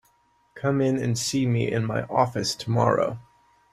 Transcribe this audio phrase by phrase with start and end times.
[0.55, 3.19] Come in and see me in my office tomorrow.